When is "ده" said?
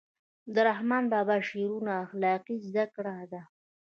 3.31-3.41